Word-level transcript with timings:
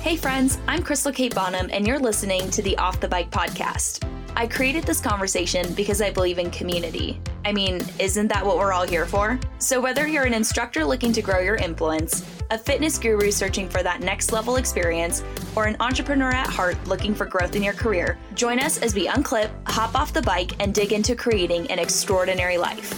Hey, 0.00 0.16
friends, 0.16 0.58
I'm 0.66 0.82
Crystal 0.82 1.12
Kate 1.12 1.34
Bonham, 1.34 1.68
and 1.70 1.86
you're 1.86 1.98
listening 1.98 2.50
to 2.52 2.62
the 2.62 2.74
Off 2.78 3.00
the 3.00 3.06
Bike 3.06 3.30
podcast. 3.30 4.02
I 4.34 4.46
created 4.46 4.84
this 4.84 4.98
conversation 4.98 5.74
because 5.74 6.00
I 6.00 6.10
believe 6.10 6.38
in 6.38 6.50
community. 6.50 7.20
I 7.44 7.52
mean, 7.52 7.84
isn't 7.98 8.28
that 8.28 8.44
what 8.44 8.56
we're 8.56 8.72
all 8.72 8.86
here 8.86 9.04
for? 9.04 9.38
So, 9.58 9.78
whether 9.78 10.08
you're 10.08 10.24
an 10.24 10.32
instructor 10.32 10.86
looking 10.86 11.12
to 11.12 11.20
grow 11.20 11.40
your 11.40 11.56
influence, 11.56 12.26
a 12.50 12.56
fitness 12.56 12.96
guru 12.96 13.30
searching 13.30 13.68
for 13.68 13.82
that 13.82 14.00
next 14.00 14.32
level 14.32 14.56
experience, 14.56 15.22
or 15.54 15.66
an 15.66 15.76
entrepreneur 15.80 16.30
at 16.30 16.48
heart 16.48 16.82
looking 16.88 17.14
for 17.14 17.26
growth 17.26 17.54
in 17.54 17.62
your 17.62 17.74
career, 17.74 18.18
join 18.32 18.58
us 18.58 18.78
as 18.78 18.94
we 18.94 19.06
unclip, 19.06 19.50
hop 19.68 19.94
off 19.94 20.14
the 20.14 20.22
bike, 20.22 20.52
and 20.60 20.72
dig 20.72 20.94
into 20.94 21.14
creating 21.14 21.70
an 21.70 21.78
extraordinary 21.78 22.56
life. 22.56 22.88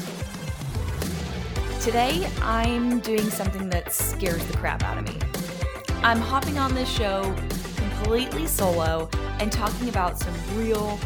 Today, 1.82 2.30
I'm 2.43 3.00
doing 3.00 3.29
something 3.29 3.69
that 3.71 3.93
scares 3.93 4.46
the 4.46 4.57
crap 4.57 4.84
out 4.84 4.98
of 4.98 5.05
me. 5.05 5.32
I'm 6.05 6.21
hopping 6.21 6.59
on 6.59 6.75
this 6.75 6.89
show 6.89 7.32
completely 7.76 8.49
solo 8.49 9.08
and 9.39 9.53
talking 9.53 9.89
about 9.89 10.18
some 10.18 10.35
real 10.59 10.99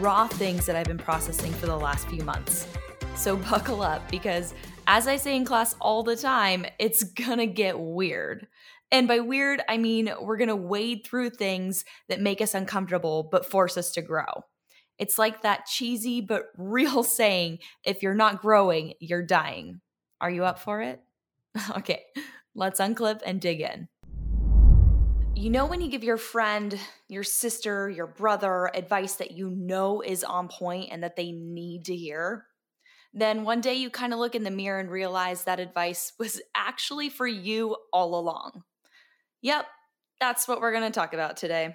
raw 0.00 0.26
things 0.26 0.66
that 0.66 0.74
I've 0.74 0.86
been 0.86 0.98
processing 0.98 1.52
for 1.52 1.66
the 1.66 1.76
last 1.76 2.08
few 2.08 2.24
months. 2.24 2.66
So 3.14 3.36
buckle 3.50 3.80
up 3.80 4.10
because, 4.10 4.52
as 4.88 5.06
I 5.06 5.14
say 5.18 5.36
in 5.36 5.44
class 5.44 5.76
all 5.80 6.02
the 6.02 6.16
time, 6.16 6.66
it's 6.80 7.04
gonna 7.04 7.46
get 7.46 7.78
weird. 7.78 8.48
And 8.90 9.06
by 9.06 9.20
weird, 9.20 9.62
I 9.68 9.78
mean 9.78 10.12
we're 10.20 10.36
gonna 10.36 10.56
wade 10.56 11.06
through 11.06 11.30
things 11.30 11.84
that 12.08 12.20
make 12.20 12.40
us 12.40 12.52
uncomfortable 12.52 13.28
but 13.30 13.46
force 13.46 13.76
us 13.76 13.92
to 13.92 14.02
grow. 14.02 14.44
It's 14.98 15.16
like 15.16 15.42
that 15.42 15.66
cheesy 15.66 16.20
but 16.20 16.46
real 16.58 17.04
saying 17.04 17.60
if 17.84 18.02
you're 18.02 18.16
not 18.16 18.42
growing, 18.42 18.94
you're 18.98 19.24
dying. 19.24 19.80
Are 20.20 20.30
you 20.30 20.44
up 20.44 20.58
for 20.58 20.82
it? 20.82 21.00
okay, 21.76 22.02
let's 22.56 22.80
unclip 22.80 23.20
and 23.24 23.40
dig 23.40 23.60
in. 23.60 23.86
You 25.40 25.48
know, 25.48 25.64
when 25.64 25.80
you 25.80 25.88
give 25.88 26.04
your 26.04 26.18
friend, 26.18 26.78
your 27.08 27.22
sister, 27.22 27.88
your 27.88 28.06
brother 28.06 28.70
advice 28.74 29.14
that 29.14 29.30
you 29.30 29.48
know 29.48 30.02
is 30.02 30.22
on 30.22 30.48
point 30.48 30.90
and 30.92 31.02
that 31.02 31.16
they 31.16 31.32
need 31.32 31.86
to 31.86 31.96
hear? 31.96 32.44
Then 33.14 33.44
one 33.44 33.62
day 33.62 33.72
you 33.72 33.88
kind 33.88 34.12
of 34.12 34.18
look 34.18 34.34
in 34.34 34.44
the 34.44 34.50
mirror 34.50 34.78
and 34.78 34.90
realize 34.90 35.44
that 35.44 35.58
advice 35.58 36.12
was 36.18 36.42
actually 36.54 37.08
for 37.08 37.26
you 37.26 37.74
all 37.90 38.20
along. 38.20 38.64
Yep, 39.40 39.64
that's 40.20 40.46
what 40.46 40.60
we're 40.60 40.72
going 40.72 40.84
to 40.84 40.90
talk 40.90 41.14
about 41.14 41.38
today. 41.38 41.74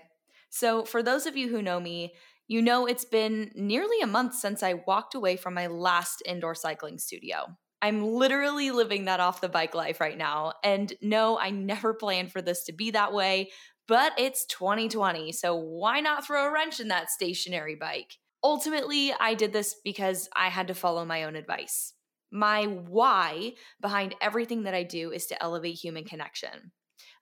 So, 0.51 0.85
for 0.85 1.01
those 1.01 1.25
of 1.25 1.35
you 1.35 1.49
who 1.49 1.63
know 1.63 1.79
me, 1.79 2.13
you 2.47 2.61
know 2.61 2.85
it's 2.85 3.05
been 3.05 3.49
nearly 3.55 3.99
a 4.03 4.07
month 4.07 4.35
since 4.35 4.61
I 4.61 4.83
walked 4.85 5.15
away 5.15 5.37
from 5.37 5.55
my 5.55 5.65
last 5.65 6.21
indoor 6.23 6.53
cycling 6.53 6.99
studio. 6.99 7.57
I'm 7.85 8.03
literally 8.03 8.71
living 8.71 9.05
that 9.05 9.19
off 9.19 9.41
the 9.41 9.47
bike 9.47 9.75
life 9.75 10.01
right 10.01 10.17
now. 10.17 10.53
And 10.63 10.91
no, 11.03 11.37
I 11.37 11.51
never 11.51 11.93
planned 11.93 12.31
for 12.31 12.41
this 12.41 12.63
to 12.63 12.73
be 12.73 12.89
that 12.89 13.13
way, 13.13 13.51
but 13.87 14.13
it's 14.17 14.47
2020. 14.47 15.31
So 15.33 15.55
why 15.55 15.99
not 15.99 16.25
throw 16.25 16.47
a 16.47 16.51
wrench 16.51 16.79
in 16.79 16.87
that 16.87 17.11
stationary 17.11 17.75
bike? 17.75 18.17
Ultimately, 18.43 19.13
I 19.19 19.35
did 19.35 19.53
this 19.53 19.75
because 19.83 20.27
I 20.35 20.49
had 20.49 20.69
to 20.69 20.73
follow 20.73 21.05
my 21.05 21.25
own 21.25 21.35
advice. 21.35 21.93
My 22.31 22.63
why 22.63 23.53
behind 23.79 24.15
everything 24.19 24.63
that 24.63 24.73
I 24.73 24.81
do 24.81 25.11
is 25.11 25.27
to 25.27 25.43
elevate 25.43 25.75
human 25.75 26.05
connection. 26.05 26.71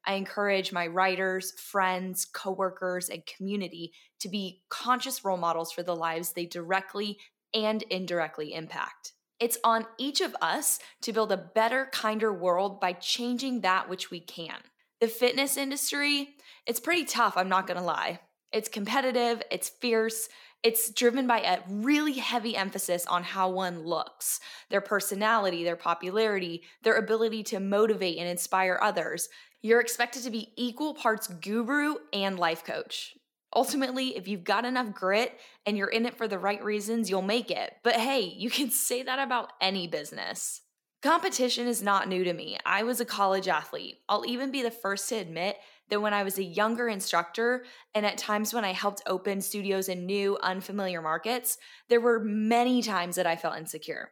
I 0.05 0.13
encourage 0.13 0.71
my 0.71 0.87
writers, 0.87 1.51
friends, 1.59 2.23
coworkers, 2.23 3.09
and 3.09 3.25
community 3.25 3.91
to 4.21 4.29
be 4.29 4.61
conscious 4.69 5.25
role 5.25 5.35
models 5.35 5.73
for 5.73 5.83
the 5.83 5.93
lives 5.93 6.31
they 6.31 6.45
directly 6.45 7.17
and 7.53 7.81
indirectly 7.89 8.53
impact. 8.53 9.11
It's 9.43 9.57
on 9.65 9.85
each 9.97 10.21
of 10.21 10.33
us 10.41 10.79
to 11.01 11.11
build 11.11 11.33
a 11.33 11.35
better, 11.53 11.89
kinder 11.91 12.31
world 12.31 12.79
by 12.79 12.93
changing 12.93 13.59
that 13.59 13.89
which 13.89 14.09
we 14.09 14.21
can. 14.21 14.55
The 15.01 15.09
fitness 15.09 15.57
industry, 15.57 16.37
it's 16.65 16.79
pretty 16.79 17.03
tough, 17.03 17.35
I'm 17.35 17.49
not 17.49 17.67
gonna 17.67 17.83
lie. 17.83 18.21
It's 18.53 18.69
competitive, 18.69 19.43
it's 19.51 19.67
fierce, 19.67 20.29
it's 20.63 20.91
driven 20.91 21.27
by 21.27 21.41
a 21.41 21.59
really 21.69 22.13
heavy 22.13 22.55
emphasis 22.55 23.05
on 23.05 23.21
how 23.21 23.49
one 23.49 23.83
looks, 23.83 24.39
their 24.69 24.79
personality, 24.79 25.65
their 25.65 25.75
popularity, 25.75 26.63
their 26.83 26.95
ability 26.95 27.43
to 27.43 27.59
motivate 27.59 28.19
and 28.19 28.29
inspire 28.29 28.79
others. 28.81 29.27
You're 29.61 29.81
expected 29.81 30.23
to 30.23 30.31
be 30.31 30.53
equal 30.55 30.93
parts 30.93 31.27
guru 31.27 31.95
and 32.13 32.39
life 32.39 32.63
coach. 32.63 33.17
Ultimately, 33.55 34.17
if 34.17 34.27
you've 34.27 34.43
got 34.43 34.65
enough 34.65 34.93
grit 34.93 35.39
and 35.65 35.77
you're 35.77 35.87
in 35.87 36.05
it 36.05 36.17
for 36.17 36.27
the 36.27 36.39
right 36.39 36.63
reasons, 36.63 37.09
you'll 37.09 37.21
make 37.21 37.51
it. 37.51 37.73
But 37.83 37.95
hey, 37.95 38.21
you 38.21 38.49
can 38.49 38.69
say 38.71 39.03
that 39.03 39.19
about 39.19 39.53
any 39.61 39.87
business. 39.87 40.61
Competition 41.03 41.67
is 41.67 41.83
not 41.83 42.07
new 42.07 42.23
to 42.23 42.31
me. 42.31 42.57
I 42.65 42.83
was 42.83 43.01
a 43.01 43.05
college 43.05 43.49
athlete. 43.49 43.97
I'll 44.07 44.25
even 44.25 44.51
be 44.51 44.63
the 44.63 44.71
first 44.71 45.09
to 45.09 45.15
admit 45.15 45.57
that 45.89 46.01
when 46.01 46.13
I 46.13 46.23
was 46.23 46.37
a 46.37 46.43
younger 46.43 46.87
instructor 46.87 47.65
and 47.93 48.05
at 48.05 48.17
times 48.17 48.53
when 48.53 48.63
I 48.63 48.71
helped 48.71 49.03
open 49.05 49.41
studios 49.41 49.89
in 49.89 50.05
new, 50.05 50.37
unfamiliar 50.41 51.01
markets, 51.01 51.57
there 51.89 51.99
were 51.99 52.21
many 52.21 52.81
times 52.81 53.17
that 53.17 53.27
I 53.27 53.35
felt 53.35 53.57
insecure. 53.57 54.11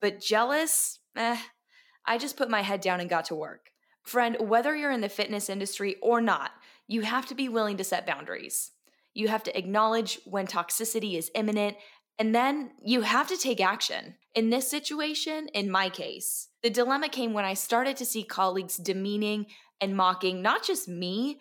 But 0.00 0.20
jealous, 0.20 1.00
eh, 1.16 1.38
I 2.06 2.18
just 2.18 2.36
put 2.36 2.48
my 2.48 2.62
head 2.62 2.80
down 2.80 3.00
and 3.00 3.10
got 3.10 3.24
to 3.26 3.34
work. 3.34 3.70
Friend, 4.04 4.36
whether 4.38 4.76
you're 4.76 4.92
in 4.92 5.00
the 5.00 5.08
fitness 5.08 5.50
industry 5.50 5.96
or 6.00 6.20
not, 6.20 6.52
you 6.86 7.02
have 7.02 7.26
to 7.26 7.34
be 7.34 7.48
willing 7.48 7.76
to 7.78 7.84
set 7.84 8.06
boundaries. 8.06 8.70
You 9.18 9.26
have 9.26 9.42
to 9.42 9.58
acknowledge 9.58 10.20
when 10.26 10.46
toxicity 10.46 11.18
is 11.18 11.28
imminent, 11.34 11.76
and 12.20 12.32
then 12.32 12.70
you 12.80 13.00
have 13.00 13.26
to 13.26 13.36
take 13.36 13.60
action. 13.60 14.14
In 14.36 14.50
this 14.50 14.70
situation, 14.70 15.48
in 15.54 15.72
my 15.72 15.90
case, 15.90 16.50
the 16.62 16.70
dilemma 16.70 17.08
came 17.08 17.32
when 17.32 17.44
I 17.44 17.54
started 17.54 17.96
to 17.96 18.04
see 18.04 18.22
colleagues 18.22 18.76
demeaning 18.76 19.46
and 19.80 19.96
mocking 19.96 20.40
not 20.40 20.62
just 20.62 20.86
me, 20.86 21.40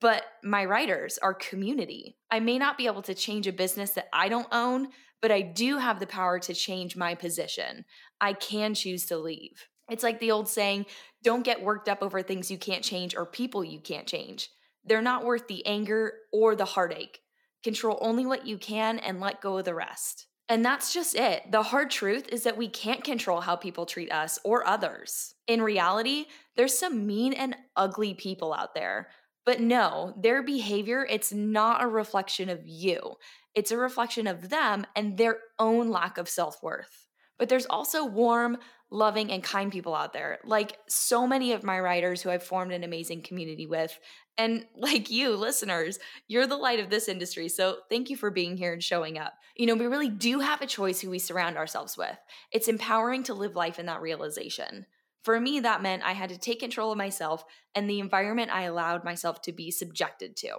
but 0.00 0.22
my 0.44 0.64
writers, 0.64 1.18
our 1.18 1.34
community. 1.34 2.16
I 2.30 2.38
may 2.38 2.58
not 2.58 2.78
be 2.78 2.86
able 2.86 3.02
to 3.02 3.12
change 3.12 3.48
a 3.48 3.52
business 3.52 3.90
that 3.94 4.08
I 4.12 4.28
don't 4.28 4.46
own, 4.52 4.90
but 5.20 5.32
I 5.32 5.42
do 5.42 5.78
have 5.78 5.98
the 5.98 6.06
power 6.06 6.38
to 6.38 6.54
change 6.54 6.94
my 6.94 7.16
position. 7.16 7.86
I 8.20 8.34
can 8.34 8.72
choose 8.72 9.04
to 9.06 9.18
leave. 9.18 9.66
It's 9.90 10.04
like 10.04 10.20
the 10.20 10.30
old 10.30 10.48
saying 10.48 10.86
don't 11.24 11.44
get 11.44 11.60
worked 11.60 11.88
up 11.88 12.04
over 12.04 12.22
things 12.22 12.52
you 12.52 12.58
can't 12.58 12.84
change 12.84 13.16
or 13.16 13.26
people 13.26 13.64
you 13.64 13.80
can't 13.80 14.06
change. 14.06 14.48
They're 14.86 15.02
not 15.02 15.24
worth 15.24 15.48
the 15.48 15.66
anger 15.66 16.12
or 16.32 16.54
the 16.54 16.64
heartache. 16.64 17.20
Control 17.62 17.98
only 18.00 18.24
what 18.24 18.46
you 18.46 18.56
can 18.58 18.98
and 19.00 19.20
let 19.20 19.40
go 19.40 19.58
of 19.58 19.64
the 19.64 19.74
rest. 19.74 20.26
And 20.48 20.64
that's 20.64 20.94
just 20.94 21.16
it. 21.16 21.50
The 21.50 21.64
hard 21.64 21.90
truth 21.90 22.28
is 22.28 22.44
that 22.44 22.56
we 22.56 22.68
can't 22.68 23.02
control 23.02 23.40
how 23.40 23.56
people 23.56 23.84
treat 23.84 24.12
us 24.12 24.38
or 24.44 24.64
others. 24.64 25.34
In 25.48 25.60
reality, 25.60 26.26
there's 26.56 26.78
some 26.78 27.04
mean 27.06 27.32
and 27.32 27.56
ugly 27.74 28.14
people 28.14 28.54
out 28.54 28.72
there. 28.74 29.08
But 29.44 29.60
no, 29.60 30.14
their 30.16 30.42
behavior, 30.42 31.04
it's 31.08 31.32
not 31.32 31.82
a 31.82 31.88
reflection 31.88 32.48
of 32.48 32.60
you. 32.64 33.14
It's 33.54 33.72
a 33.72 33.76
reflection 33.76 34.26
of 34.28 34.50
them 34.50 34.86
and 34.94 35.16
their 35.16 35.38
own 35.58 35.88
lack 35.88 36.18
of 36.18 36.28
self-worth. 36.28 37.06
But 37.38 37.48
there's 37.48 37.66
also 37.66 38.04
warm, 38.04 38.58
loving, 38.90 39.30
and 39.30 39.42
kind 39.42 39.70
people 39.70 39.94
out 39.94 40.12
there, 40.12 40.38
like 40.44 40.78
so 40.88 41.26
many 41.26 41.52
of 41.52 41.64
my 41.64 41.78
writers 41.80 42.22
who 42.22 42.30
I've 42.30 42.42
formed 42.42 42.72
an 42.72 42.84
amazing 42.84 43.22
community 43.22 43.66
with. 43.66 43.98
And 44.38 44.66
like 44.76 45.10
you, 45.10 45.34
listeners, 45.34 45.98
you're 46.28 46.46
the 46.46 46.56
light 46.56 46.80
of 46.80 46.90
this 46.90 47.08
industry. 47.08 47.48
So 47.48 47.78
thank 47.88 48.10
you 48.10 48.16
for 48.16 48.30
being 48.30 48.56
here 48.56 48.72
and 48.72 48.82
showing 48.82 49.18
up. 49.18 49.32
You 49.56 49.66
know, 49.66 49.74
we 49.74 49.86
really 49.86 50.10
do 50.10 50.40
have 50.40 50.60
a 50.60 50.66
choice 50.66 51.00
who 51.00 51.10
we 51.10 51.18
surround 51.18 51.56
ourselves 51.56 51.96
with. 51.96 52.16
It's 52.52 52.68
empowering 52.68 53.22
to 53.24 53.34
live 53.34 53.56
life 53.56 53.78
in 53.78 53.86
that 53.86 54.02
realization. 54.02 54.86
For 55.22 55.40
me, 55.40 55.60
that 55.60 55.82
meant 55.82 56.04
I 56.04 56.12
had 56.12 56.28
to 56.28 56.38
take 56.38 56.60
control 56.60 56.92
of 56.92 56.98
myself 56.98 57.44
and 57.74 57.88
the 57.88 57.98
environment 57.98 58.52
I 58.52 58.62
allowed 58.62 59.04
myself 59.04 59.40
to 59.42 59.52
be 59.52 59.70
subjected 59.70 60.36
to. 60.36 60.58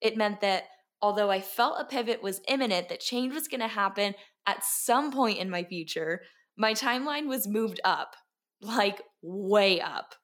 It 0.00 0.16
meant 0.16 0.40
that 0.40 0.64
although 1.00 1.30
I 1.30 1.40
felt 1.40 1.80
a 1.80 1.84
pivot 1.84 2.22
was 2.22 2.40
imminent, 2.48 2.88
that 2.88 3.00
change 3.00 3.34
was 3.34 3.48
going 3.48 3.60
to 3.60 3.68
happen 3.68 4.14
at 4.46 4.64
some 4.64 5.12
point 5.12 5.38
in 5.38 5.50
my 5.50 5.62
future, 5.62 6.22
my 6.56 6.72
timeline 6.72 7.28
was 7.28 7.46
moved 7.46 7.80
up, 7.84 8.16
like 8.60 9.02
way 9.22 9.80
up. 9.80 10.14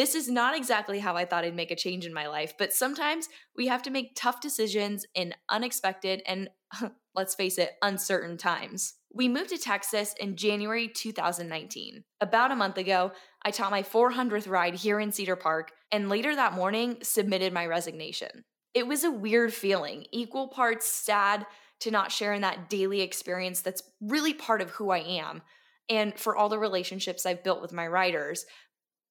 This 0.00 0.14
is 0.14 0.30
not 0.30 0.56
exactly 0.56 0.98
how 0.98 1.14
I 1.14 1.26
thought 1.26 1.44
I'd 1.44 1.54
make 1.54 1.70
a 1.70 1.76
change 1.76 2.06
in 2.06 2.14
my 2.14 2.26
life, 2.26 2.54
but 2.58 2.72
sometimes 2.72 3.28
we 3.54 3.66
have 3.66 3.82
to 3.82 3.90
make 3.90 4.16
tough 4.16 4.40
decisions 4.40 5.04
in 5.14 5.34
unexpected 5.50 6.22
and, 6.24 6.48
let's 7.14 7.34
face 7.34 7.58
it, 7.58 7.72
uncertain 7.82 8.38
times. 8.38 8.94
We 9.12 9.28
moved 9.28 9.50
to 9.50 9.58
Texas 9.58 10.14
in 10.18 10.36
January 10.36 10.88
2019. 10.88 12.04
About 12.22 12.50
a 12.50 12.56
month 12.56 12.78
ago, 12.78 13.12
I 13.44 13.50
taught 13.50 13.70
my 13.70 13.82
400th 13.82 14.48
ride 14.48 14.76
here 14.76 14.98
in 14.98 15.12
Cedar 15.12 15.36
Park, 15.36 15.70
and 15.92 16.08
later 16.08 16.34
that 16.34 16.54
morning, 16.54 16.96
submitted 17.02 17.52
my 17.52 17.66
resignation. 17.66 18.46
It 18.72 18.86
was 18.86 19.04
a 19.04 19.10
weird 19.10 19.52
feeling, 19.52 20.06
equal 20.12 20.48
parts 20.48 20.88
sad 20.88 21.44
to 21.80 21.90
not 21.90 22.10
share 22.10 22.32
in 22.32 22.40
that 22.40 22.70
daily 22.70 23.02
experience 23.02 23.60
that's 23.60 23.82
really 24.00 24.32
part 24.32 24.62
of 24.62 24.70
who 24.70 24.88
I 24.88 25.00
am, 25.00 25.42
and 25.90 26.18
for 26.18 26.34
all 26.34 26.48
the 26.48 26.58
relationships 26.58 27.26
I've 27.26 27.44
built 27.44 27.60
with 27.60 27.74
my 27.74 27.86
writers, 27.86 28.46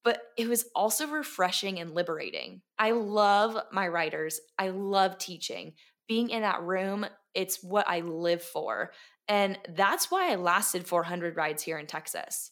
but 0.04 0.22
it 0.38 0.48
was 0.48 0.66
also 0.76 1.08
refreshing 1.08 1.80
and 1.80 1.94
liberating. 1.94 2.62
I 2.78 2.92
love 2.92 3.58
my 3.72 3.88
writers. 3.88 4.40
I 4.58 4.70
love 4.70 5.18
teaching. 5.18 5.74
Being 6.08 6.30
in 6.30 6.42
that 6.42 6.64
room, 6.64 7.06
it's 7.34 7.64
what 7.64 7.88
I 7.88 8.00
live 8.02 8.42
for. 8.42 8.92
And 9.28 9.60
that's 9.70 10.10
why 10.10 10.32
I 10.32 10.36
lasted 10.36 10.88
400 10.88 11.36
rides 11.36 11.64
here 11.64 11.78
in 11.78 11.86
Texas. 11.86 12.52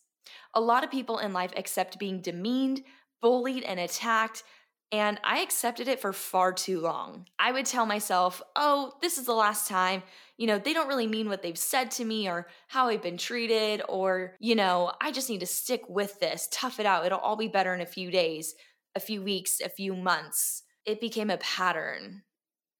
A 0.54 0.62
lot 0.62 0.84
of 0.84 0.92
people 0.92 1.20
in 1.20 1.34
life 1.34 1.52
accept 1.56 2.00
being 2.00 2.22
demeaned, 2.22 2.84
bullied, 3.22 3.64
and 3.64 3.80
attacked 3.80 4.44
And 4.92 5.20
I 5.24 5.40
accepted 5.40 5.90
it 5.90 6.00
for 6.00 6.14
far 6.14 6.54
too 6.54 6.80
long. 6.80 7.26
I 7.38 7.52
would 7.52 7.66
tell 7.66 7.86
myself, 7.86 8.42
oh, 8.56 8.94
this 9.02 9.18
is 9.18 9.26
the 9.26 9.34
last 9.34 9.68
time. 9.68 10.02
You 10.38 10.48
know, 10.48 10.60
they 10.60 10.74
don't 10.74 10.88
really 10.88 11.08
mean 11.08 11.28
what 11.28 11.42
they've 11.42 11.58
said 11.58 11.92
to 11.92 12.06
me 12.06 12.30
or 12.30 12.48
how 12.68 12.88
I've 12.88 13.02
been 13.02 13.18
treated, 13.18 13.82
or, 13.90 14.36
you 14.40 14.56
know, 14.56 14.94
I 15.02 15.12
just 15.12 15.30
need 15.30 15.42
to 15.42 15.46
stick 15.46 15.90
with 15.90 16.20
this, 16.22 16.48
tough 16.52 16.80
it 16.80 16.86
out. 16.86 17.06
It'll 17.06 17.20
all 17.20 17.36
be 17.36 17.50
better 17.50 17.74
in 17.74 17.82
a 17.82 17.86
few 17.86 18.12
days, 18.12 18.56
a 18.96 19.02
few 19.02 19.22
weeks, 19.22 19.60
a 19.60 19.68
few 19.68 19.94
months. 19.94 20.64
It 20.86 21.02
became 21.02 21.30
a 21.30 21.38
pattern. 21.38 22.24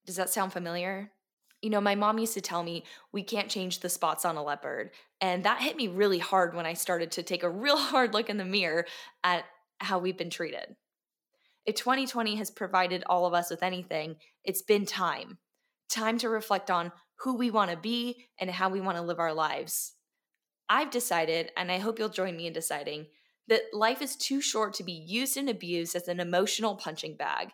Does 0.06 0.16
that 0.16 0.30
sound 0.30 0.54
familiar? 0.54 1.12
You 1.60 1.68
know, 1.68 1.80
my 1.80 1.94
mom 1.94 2.18
used 2.18 2.34
to 2.34 2.40
tell 2.40 2.62
me 2.62 2.84
we 3.12 3.22
can't 3.22 3.50
change 3.50 3.80
the 3.80 3.90
spots 3.90 4.24
on 4.24 4.36
a 4.36 4.42
leopard. 4.42 4.92
And 5.20 5.44
that 5.44 5.60
hit 5.60 5.76
me 5.76 5.88
really 5.88 6.20
hard 6.20 6.54
when 6.54 6.64
I 6.64 6.72
started 6.72 7.10
to 7.12 7.22
take 7.22 7.42
a 7.42 7.50
real 7.50 7.76
hard 7.76 8.14
look 8.14 8.30
in 8.30 8.38
the 8.38 8.46
mirror 8.46 8.86
at 9.22 9.44
how 9.78 9.98
we've 9.98 10.16
been 10.16 10.30
treated. 10.30 10.76
If 11.68 11.74
2020 11.74 12.36
has 12.36 12.50
provided 12.50 13.04
all 13.04 13.26
of 13.26 13.34
us 13.34 13.50
with 13.50 13.62
anything, 13.62 14.16
it's 14.42 14.62
been 14.62 14.86
time. 14.86 15.36
Time 15.90 16.16
to 16.16 16.30
reflect 16.30 16.70
on 16.70 16.92
who 17.16 17.36
we 17.36 17.50
want 17.50 17.70
to 17.70 17.76
be 17.76 18.24
and 18.40 18.48
how 18.48 18.70
we 18.70 18.80
want 18.80 18.96
to 18.96 19.02
live 19.02 19.18
our 19.18 19.34
lives. 19.34 19.92
I've 20.70 20.90
decided, 20.90 21.52
and 21.58 21.70
I 21.70 21.76
hope 21.76 21.98
you'll 21.98 22.08
join 22.08 22.38
me 22.38 22.46
in 22.46 22.54
deciding, 22.54 23.08
that 23.48 23.64
life 23.74 24.00
is 24.00 24.16
too 24.16 24.40
short 24.40 24.72
to 24.74 24.82
be 24.82 24.92
used 24.92 25.36
and 25.36 25.50
abused 25.50 25.94
as 25.94 26.08
an 26.08 26.20
emotional 26.20 26.74
punching 26.74 27.16
bag. 27.16 27.50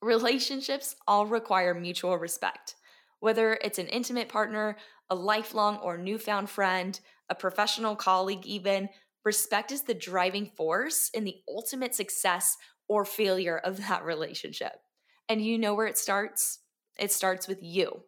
Relationships 0.00 0.94
all 1.08 1.26
require 1.26 1.74
mutual 1.74 2.18
respect. 2.18 2.76
Whether 3.18 3.58
it's 3.64 3.80
an 3.80 3.88
intimate 3.88 4.28
partner, 4.28 4.76
a 5.10 5.16
lifelong 5.16 5.78
or 5.78 5.98
newfound 5.98 6.50
friend, 6.50 7.00
a 7.28 7.34
professional 7.34 7.96
colleague, 7.96 8.46
even, 8.46 8.90
respect 9.24 9.72
is 9.72 9.82
the 9.82 9.92
driving 9.92 10.52
force 10.56 11.10
in 11.12 11.24
the 11.24 11.38
ultimate 11.48 11.96
success 11.96 12.56
or 12.88 13.04
failure 13.04 13.58
of 13.58 13.78
that 13.88 14.04
relationship. 14.04 14.72
And 15.28 15.44
you 15.44 15.58
know 15.58 15.74
where 15.74 15.86
it 15.86 15.98
starts? 15.98 16.60
It 16.98 17.12
starts 17.12 17.48
with 17.48 17.62
you. 17.62 18.02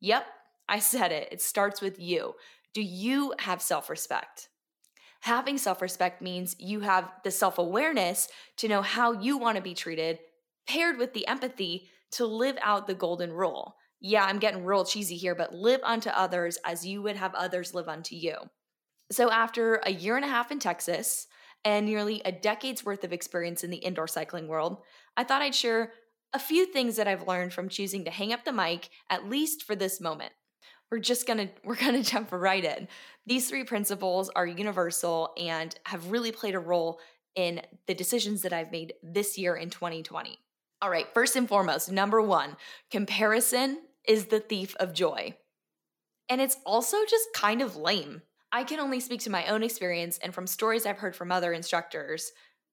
Yep, 0.00 0.26
I 0.68 0.78
said 0.78 1.12
it. 1.12 1.28
It 1.32 1.40
starts 1.40 1.80
with 1.80 1.98
you. 1.98 2.34
Do 2.74 2.82
you 2.82 3.34
have 3.38 3.60
self 3.60 3.90
respect? 3.90 4.48
Having 5.22 5.58
self 5.58 5.82
respect 5.82 6.22
means 6.22 6.56
you 6.58 6.80
have 6.80 7.10
the 7.24 7.30
self 7.30 7.58
awareness 7.58 8.28
to 8.58 8.68
know 8.68 8.82
how 8.82 9.12
you 9.12 9.36
want 9.36 9.56
to 9.56 9.62
be 9.62 9.74
treated, 9.74 10.18
paired 10.66 10.96
with 10.96 11.12
the 11.12 11.26
empathy 11.26 11.88
to 12.12 12.26
live 12.26 12.56
out 12.62 12.86
the 12.86 12.94
golden 12.94 13.32
rule. 13.32 13.76
Yeah, 14.00 14.24
I'm 14.24 14.38
getting 14.38 14.64
real 14.64 14.84
cheesy 14.84 15.16
here, 15.16 15.34
but 15.34 15.54
live 15.54 15.80
unto 15.82 16.08
others 16.08 16.58
as 16.64 16.86
you 16.86 17.02
would 17.02 17.16
have 17.16 17.34
others 17.34 17.74
live 17.74 17.88
unto 17.88 18.16
you. 18.16 18.34
So, 19.12 19.30
after 19.30 19.80
a 19.84 19.90
year 19.90 20.16
and 20.16 20.24
a 20.24 20.28
half 20.28 20.50
in 20.50 20.58
Texas, 20.58 21.26
and 21.64 21.86
nearly 21.86 22.22
a 22.24 22.32
decade's 22.32 22.84
worth 22.84 23.04
of 23.04 23.12
experience 23.12 23.64
in 23.64 23.70
the 23.70 23.76
indoor 23.76 24.08
cycling 24.08 24.48
world, 24.48 24.78
I 25.16 25.24
thought 25.24 25.42
I'd 25.42 25.54
share 25.54 25.92
a 26.32 26.38
few 26.38 26.66
things 26.66 26.96
that 26.96 27.08
I've 27.08 27.26
learned 27.26 27.52
from 27.52 27.68
choosing 27.68 28.04
to 28.04 28.10
hang 28.10 28.32
up 28.32 28.44
the 28.44 28.52
mic, 28.52 28.88
at 29.08 29.28
least 29.28 29.64
for 29.64 29.74
this 29.74 30.00
moment. 30.00 30.32
We're 30.90 30.98
just 30.98 31.26
gonna 31.26 31.50
we're 31.64 31.76
gonna 31.76 32.02
jump 32.02 32.32
right 32.32 32.64
in. 32.64 32.88
These 33.26 33.48
three 33.48 33.64
principles 33.64 34.28
are 34.30 34.46
universal 34.46 35.32
and 35.36 35.74
have 35.86 36.10
really 36.10 36.32
played 36.32 36.54
a 36.54 36.60
role 36.60 37.00
in 37.36 37.60
the 37.86 37.94
decisions 37.94 38.42
that 38.42 38.52
I've 38.52 38.72
made 38.72 38.94
this 39.02 39.38
year 39.38 39.54
in 39.54 39.70
2020. 39.70 40.38
All 40.82 40.90
right, 40.90 41.06
first 41.12 41.36
and 41.36 41.48
foremost, 41.48 41.92
number 41.92 42.20
one, 42.20 42.56
comparison 42.90 43.78
is 44.08 44.26
the 44.26 44.40
thief 44.40 44.74
of 44.80 44.94
joy. 44.94 45.36
And 46.28 46.40
it's 46.40 46.56
also 46.64 46.96
just 47.08 47.28
kind 47.34 47.60
of 47.60 47.76
lame. 47.76 48.22
I 48.52 48.64
can 48.64 48.80
only 48.80 49.00
speak 49.00 49.20
to 49.22 49.30
my 49.30 49.46
own 49.46 49.62
experience 49.62 50.18
and 50.18 50.34
from 50.34 50.46
stories 50.46 50.84
I've 50.84 50.98
heard 50.98 51.14
from 51.14 51.30
other 51.30 51.52
instructors, 51.52 52.32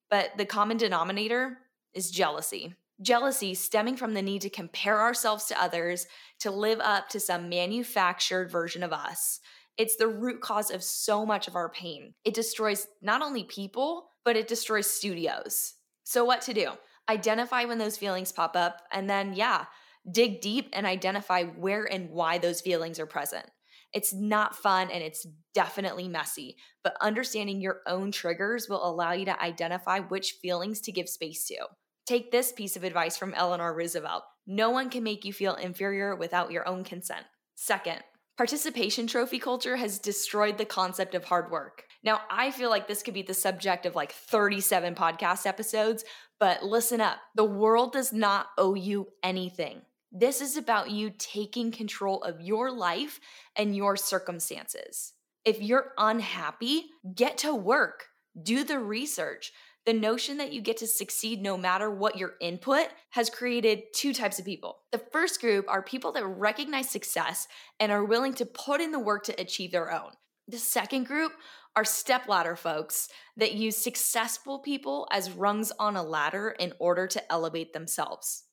but 0.09 0.31
the 0.37 0.45
common 0.45 0.77
denominator 0.77 1.59
is 1.93 2.09
jealousy. 2.09 2.73
Jealousy 3.01 3.53
stemming 3.53 3.95
from 3.95 4.15
the 4.15 4.23
need 4.23 4.41
to 4.41 4.49
compare 4.49 4.99
ourselves 4.99 5.45
to 5.45 5.61
others 5.61 6.07
to 6.39 6.49
live 6.49 6.79
up 6.79 7.09
to 7.09 7.19
some 7.19 7.47
manufactured 7.47 8.49
version 8.49 8.81
of 8.81 8.91
us. 8.91 9.39
It's 9.77 9.97
the 9.97 10.07
root 10.07 10.41
cause 10.41 10.71
of 10.71 10.83
so 10.83 11.23
much 11.23 11.47
of 11.47 11.55
our 11.55 11.69
pain. 11.69 12.15
It 12.25 12.33
destroys 12.33 12.87
not 13.03 13.21
only 13.21 13.43
people, 13.43 14.09
but 14.25 14.35
it 14.35 14.47
destroys 14.47 14.89
studios. 14.89 15.75
So, 16.03 16.25
what 16.25 16.41
to 16.43 16.53
do? 16.55 16.71
Identify 17.07 17.65
when 17.65 17.77
those 17.77 17.97
feelings 17.97 18.31
pop 18.31 18.55
up, 18.55 18.81
and 18.91 19.07
then, 19.07 19.33
yeah, 19.33 19.65
dig 20.11 20.41
deep 20.41 20.69
and 20.73 20.87
identify 20.87 21.43
where 21.43 21.83
and 21.83 22.09
why 22.09 22.39
those 22.39 22.61
feelings 22.61 22.99
are 22.99 23.05
present. 23.05 23.45
It's 23.93 24.13
not 24.13 24.55
fun 24.55 24.89
and 24.91 25.03
it's 25.03 25.25
definitely 25.53 26.07
messy, 26.07 26.57
but 26.83 26.97
understanding 27.01 27.61
your 27.61 27.81
own 27.87 28.11
triggers 28.11 28.67
will 28.69 28.87
allow 28.87 29.13
you 29.13 29.25
to 29.25 29.41
identify 29.41 29.99
which 29.99 30.35
feelings 30.41 30.81
to 30.81 30.91
give 30.91 31.09
space 31.09 31.45
to. 31.47 31.57
Take 32.05 32.31
this 32.31 32.51
piece 32.51 32.75
of 32.75 32.83
advice 32.83 33.17
from 33.17 33.33
Eleanor 33.33 33.73
Roosevelt 33.73 34.23
no 34.47 34.69
one 34.69 34.89
can 34.89 35.03
make 35.03 35.25
you 35.25 35.33
feel 35.33 35.55
inferior 35.55 36.15
without 36.15 36.51
your 36.51 36.65
own 36.67 36.85
consent. 36.85 37.25
Second, 37.55 37.99
participation 38.37 39.05
trophy 39.05 39.39
culture 39.39 39.75
has 39.75 39.99
destroyed 39.99 40.57
the 40.57 40.65
concept 40.65 41.13
of 41.15 41.25
hard 41.25 41.51
work. 41.51 41.83
Now, 42.01 42.21
I 42.31 42.51
feel 42.51 42.69
like 42.69 42.87
this 42.87 43.03
could 43.03 43.13
be 43.13 43.23
the 43.23 43.33
subject 43.33 43.85
of 43.85 43.95
like 43.95 44.13
37 44.13 44.95
podcast 44.95 45.45
episodes, 45.45 46.05
but 46.39 46.63
listen 46.63 47.01
up. 47.01 47.17
The 47.35 47.43
world 47.43 47.91
does 47.91 48.13
not 48.13 48.47
owe 48.57 48.73
you 48.73 49.07
anything. 49.21 49.81
This 50.11 50.41
is 50.41 50.55
about 50.55 50.91
you 50.91 51.11
taking 51.17 51.71
control 51.71 52.23
of 52.23 52.41
your 52.41 52.71
life 52.71 53.19
and 53.55 53.75
your 53.75 53.95
circumstances. 53.95 55.13
If 55.43 55.61
you're 55.61 55.93
unhappy, 55.97 56.85
get 57.15 57.37
to 57.39 57.53
work, 57.53 58.05
do 58.41 58.63
the 58.63 58.79
research. 58.79 59.51
The 59.85 59.93
notion 59.93 60.37
that 60.37 60.51
you 60.51 60.59
get 60.61 60.77
to 60.77 60.87
succeed 60.87 61.41
no 61.41 61.57
matter 61.57 61.89
what 61.89 62.17
your 62.17 62.33
input 62.41 62.87
has 63.11 63.29
created 63.29 63.83
two 63.93 64.13
types 64.13 64.37
of 64.37 64.43
people. 64.43 64.79
The 64.91 65.01
first 65.13 65.39
group 65.39 65.65
are 65.69 65.81
people 65.81 66.11
that 66.11 66.25
recognize 66.25 66.89
success 66.89 67.47
and 67.79 67.89
are 67.89 68.03
willing 68.03 68.33
to 68.33 68.45
put 68.45 68.81
in 68.81 68.91
the 68.91 68.99
work 68.99 69.23
to 69.25 69.41
achieve 69.41 69.71
their 69.71 69.93
own. 69.93 70.11
The 70.49 70.57
second 70.57 71.05
group 71.05 71.31
are 71.77 71.85
stepladder 71.85 72.55
folks 72.55 73.07
that 73.37 73.53
use 73.53 73.77
successful 73.77 74.59
people 74.59 75.07
as 75.11 75.31
rungs 75.31 75.71
on 75.79 75.95
a 75.95 76.03
ladder 76.03 76.49
in 76.49 76.73
order 76.79 77.07
to 77.07 77.31
elevate 77.31 77.71
themselves. 77.71 78.43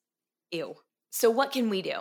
Ew. 0.52 0.74
So, 1.16 1.30
what 1.30 1.52
can 1.52 1.70
we 1.70 1.80
do? 1.80 2.00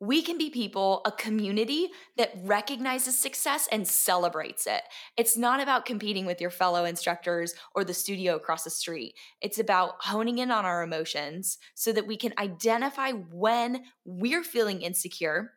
We 0.00 0.20
can 0.20 0.36
be 0.36 0.50
people, 0.50 1.00
a 1.04 1.12
community 1.12 1.90
that 2.16 2.32
recognizes 2.42 3.16
success 3.16 3.68
and 3.70 3.86
celebrates 3.86 4.66
it. 4.66 4.82
It's 5.16 5.36
not 5.36 5.60
about 5.60 5.86
competing 5.86 6.26
with 6.26 6.40
your 6.40 6.50
fellow 6.50 6.84
instructors 6.84 7.54
or 7.76 7.84
the 7.84 7.94
studio 7.94 8.34
across 8.34 8.64
the 8.64 8.70
street. 8.70 9.14
It's 9.40 9.60
about 9.60 9.94
honing 10.00 10.38
in 10.38 10.50
on 10.50 10.64
our 10.64 10.82
emotions 10.82 11.58
so 11.76 11.92
that 11.92 12.08
we 12.08 12.16
can 12.16 12.34
identify 12.36 13.12
when 13.12 13.84
we're 14.04 14.42
feeling 14.42 14.82
insecure, 14.82 15.52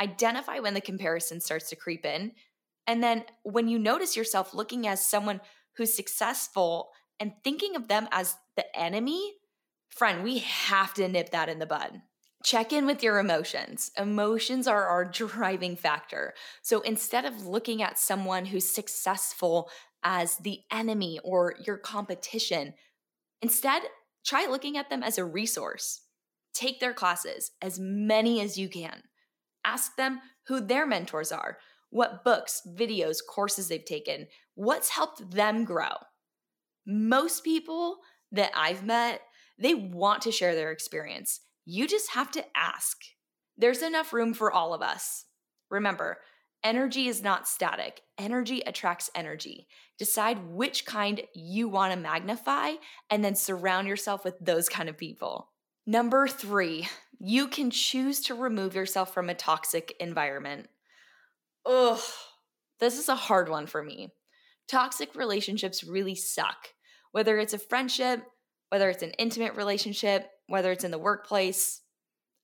identify 0.00 0.58
when 0.58 0.74
the 0.74 0.80
comparison 0.80 1.40
starts 1.40 1.68
to 1.68 1.76
creep 1.76 2.04
in, 2.04 2.32
and 2.88 3.04
then 3.04 3.22
when 3.44 3.68
you 3.68 3.78
notice 3.78 4.16
yourself 4.16 4.52
looking 4.52 4.88
as 4.88 5.00
someone 5.00 5.40
who's 5.76 5.94
successful 5.94 6.90
and 7.20 7.34
thinking 7.44 7.76
of 7.76 7.86
them 7.86 8.08
as 8.10 8.34
the 8.56 8.76
enemy, 8.76 9.34
friend, 9.90 10.24
we 10.24 10.38
have 10.38 10.92
to 10.94 11.06
nip 11.06 11.30
that 11.30 11.48
in 11.48 11.60
the 11.60 11.66
bud 11.66 12.02
check 12.46 12.72
in 12.72 12.86
with 12.86 13.02
your 13.02 13.18
emotions. 13.18 13.90
Emotions 13.98 14.68
are 14.68 14.86
our 14.86 15.04
driving 15.04 15.74
factor. 15.74 16.32
So 16.62 16.80
instead 16.82 17.24
of 17.24 17.44
looking 17.44 17.82
at 17.82 17.98
someone 17.98 18.46
who's 18.46 18.72
successful 18.72 19.68
as 20.04 20.36
the 20.36 20.60
enemy 20.70 21.18
or 21.24 21.56
your 21.66 21.76
competition, 21.76 22.74
instead 23.42 23.82
try 24.24 24.46
looking 24.46 24.76
at 24.76 24.90
them 24.90 25.02
as 25.02 25.18
a 25.18 25.24
resource. 25.24 26.02
Take 26.54 26.78
their 26.78 26.94
classes, 26.94 27.50
as 27.60 27.80
many 27.80 28.40
as 28.40 28.56
you 28.56 28.68
can. 28.68 29.02
Ask 29.64 29.96
them 29.96 30.20
who 30.46 30.60
their 30.60 30.86
mentors 30.86 31.32
are, 31.32 31.58
what 31.90 32.22
books, 32.22 32.62
videos, 32.78 33.16
courses 33.28 33.66
they've 33.66 33.84
taken, 33.84 34.28
what's 34.54 34.90
helped 34.90 35.32
them 35.32 35.64
grow. 35.64 35.96
Most 36.86 37.42
people 37.42 37.98
that 38.30 38.52
I've 38.54 38.84
met, 38.84 39.22
they 39.58 39.74
want 39.74 40.22
to 40.22 40.32
share 40.32 40.54
their 40.54 40.70
experience. 40.70 41.40
You 41.66 41.88
just 41.88 42.12
have 42.12 42.30
to 42.30 42.44
ask. 42.56 42.96
There's 43.58 43.82
enough 43.82 44.12
room 44.12 44.34
for 44.34 44.52
all 44.52 44.72
of 44.72 44.82
us. 44.82 45.24
Remember, 45.68 46.18
energy 46.62 47.08
is 47.08 47.22
not 47.22 47.48
static, 47.48 48.02
energy 48.16 48.60
attracts 48.60 49.10
energy. 49.16 49.66
Decide 49.98 50.46
which 50.46 50.86
kind 50.86 51.22
you 51.34 51.68
want 51.68 51.92
to 51.92 51.98
magnify 51.98 52.74
and 53.10 53.24
then 53.24 53.34
surround 53.34 53.88
yourself 53.88 54.24
with 54.24 54.38
those 54.40 54.68
kind 54.68 54.88
of 54.88 54.96
people. 54.96 55.48
Number 55.86 56.28
three, 56.28 56.88
you 57.18 57.48
can 57.48 57.70
choose 57.70 58.20
to 58.22 58.34
remove 58.34 58.74
yourself 58.74 59.12
from 59.12 59.28
a 59.28 59.34
toxic 59.34 59.94
environment. 59.98 60.68
Ugh, 61.64 62.00
this 62.78 62.98
is 62.98 63.08
a 63.08 63.16
hard 63.16 63.48
one 63.48 63.66
for 63.66 63.82
me. 63.82 64.12
Toxic 64.68 65.14
relationships 65.16 65.82
really 65.82 66.14
suck. 66.14 66.68
Whether 67.10 67.38
it's 67.38 67.54
a 67.54 67.58
friendship, 67.58 68.22
whether 68.68 68.88
it's 68.88 69.02
an 69.02 69.12
intimate 69.12 69.56
relationship, 69.56 70.28
whether 70.46 70.72
it's 70.72 70.84
in 70.84 70.90
the 70.90 70.98
workplace. 70.98 71.82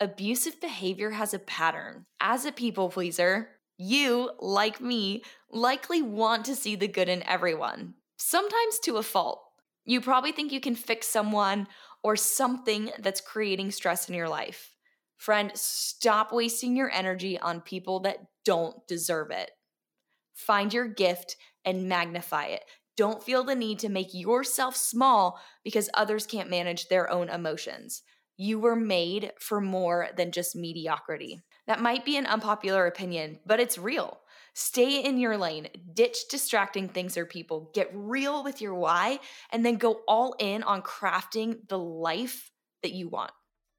Abusive 0.00 0.60
behavior 0.60 1.10
has 1.10 1.32
a 1.32 1.38
pattern. 1.38 2.06
As 2.20 2.44
a 2.44 2.52
people 2.52 2.88
pleaser, 2.88 3.50
you, 3.78 4.30
like 4.40 4.80
me, 4.80 5.22
likely 5.50 6.02
want 6.02 6.44
to 6.46 6.56
see 6.56 6.76
the 6.76 6.88
good 6.88 7.08
in 7.08 7.22
everyone, 7.24 7.94
sometimes 8.16 8.78
to 8.80 8.96
a 8.96 9.02
fault. 9.02 9.42
You 9.84 10.00
probably 10.00 10.32
think 10.32 10.52
you 10.52 10.60
can 10.60 10.74
fix 10.74 11.08
someone 11.08 11.66
or 12.02 12.16
something 12.16 12.90
that's 12.98 13.20
creating 13.20 13.70
stress 13.70 14.08
in 14.08 14.14
your 14.14 14.28
life. 14.28 14.74
Friend, 15.16 15.52
stop 15.54 16.32
wasting 16.32 16.76
your 16.76 16.90
energy 16.90 17.38
on 17.38 17.60
people 17.60 18.00
that 18.00 18.18
don't 18.44 18.86
deserve 18.88 19.30
it. 19.30 19.50
Find 20.34 20.74
your 20.74 20.88
gift 20.88 21.36
and 21.64 21.88
magnify 21.88 22.46
it. 22.46 22.64
Don't 22.96 23.22
feel 23.22 23.44
the 23.44 23.54
need 23.54 23.78
to 23.80 23.88
make 23.88 24.12
yourself 24.12 24.76
small 24.76 25.40
because 25.64 25.88
others 25.94 26.26
can't 26.26 26.50
manage 26.50 26.88
their 26.88 27.10
own 27.10 27.28
emotions. 27.28 28.02
You 28.36 28.58
were 28.58 28.76
made 28.76 29.32
for 29.38 29.60
more 29.60 30.08
than 30.16 30.32
just 30.32 30.56
mediocrity. 30.56 31.42
That 31.66 31.80
might 31.80 32.04
be 32.04 32.16
an 32.16 32.26
unpopular 32.26 32.86
opinion, 32.86 33.38
but 33.46 33.60
it's 33.60 33.78
real. 33.78 34.18
Stay 34.54 35.02
in 35.02 35.18
your 35.18 35.38
lane, 35.38 35.68
ditch 35.94 36.28
distracting 36.30 36.88
things 36.88 37.16
or 37.16 37.24
people, 37.24 37.70
get 37.72 37.90
real 37.94 38.44
with 38.44 38.60
your 38.60 38.74
why, 38.74 39.18
and 39.50 39.64
then 39.64 39.76
go 39.76 40.00
all 40.06 40.34
in 40.38 40.62
on 40.62 40.82
crafting 40.82 41.66
the 41.68 41.78
life 41.78 42.50
that 42.82 42.92
you 42.92 43.08
want. 43.08 43.30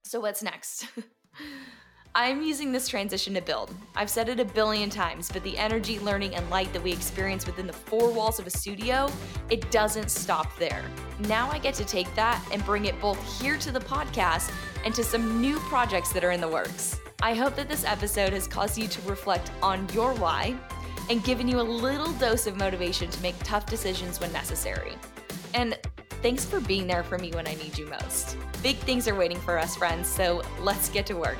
So, 0.06 0.20
what's 0.20 0.42
next? 0.42 0.88
I'm 2.16 2.44
using 2.44 2.72
this 2.72 2.88
transition 2.88 3.34
to 3.34 3.42
build. 3.42 3.74
I've 3.96 4.10
said 4.10 4.30
it 4.30 4.40
a 4.40 4.46
billion 4.46 4.92
times, 4.92 5.32
but 5.32 5.44
the 5.44 5.58
energy, 5.58 5.98
learning, 5.98 6.36
and 6.36 6.48
light 6.52 6.72
that 6.74 6.84
we 6.84 6.92
experience 6.92 7.48
within 7.48 7.66
the 7.66 7.74
four 7.74 8.12
walls 8.12 8.38
of 8.38 8.46
a 8.46 8.52
studio, 8.52 9.10
it 9.50 9.72
doesn't 9.72 10.12
stop 10.12 10.56
there. 10.60 10.86
Now 11.22 11.50
I 11.50 11.58
get 11.58 11.74
to 11.76 11.86
take 11.86 12.14
that 12.14 12.40
and 12.52 12.64
bring 12.66 12.86
it 12.86 13.02
both 13.02 13.42
here 13.42 13.58
to 13.58 13.72
the 13.72 13.80
podcast 13.80 14.54
and 14.86 14.94
to 14.94 15.04
some 15.04 15.42
new 15.42 15.58
projects 15.62 16.14
that 16.14 16.24
are 16.24 16.30
in 16.30 16.40
the 16.40 16.48
works. 16.48 17.00
I 17.24 17.34
hope 17.34 17.56
that 17.56 17.68
this 17.68 17.84
episode 17.84 18.32
has 18.34 18.48
caused 18.48 18.78
you 18.78 18.88
to 18.88 19.10
reflect 19.10 19.50
on 19.64 19.90
your 19.92 20.14
why 20.14 20.56
and 21.10 21.24
given 21.24 21.48
you 21.48 21.60
a 21.60 21.64
little 21.64 22.14
dose 22.14 22.46
of 22.46 22.56
motivation 22.58 23.10
to 23.10 23.22
make 23.24 23.36
tough 23.40 23.66
decisions 23.66 24.20
when 24.20 24.32
necessary. 24.32 24.94
And 25.56 25.80
thanks 26.22 26.46
for 26.46 26.60
being 26.60 26.86
there 26.86 27.04
for 27.04 27.18
me 27.18 27.32
when 27.32 27.48
I 27.48 27.56
need 27.56 27.76
you 27.76 27.88
most. 27.88 28.38
Big 28.62 28.76
things 28.78 29.08
are 29.08 29.16
waiting 29.16 29.40
for 29.40 29.58
us, 29.58 29.76
friends, 29.76 30.08
so 30.08 30.44
let's 30.62 30.90
get 30.90 31.08
to 31.08 31.16
work. 31.16 31.40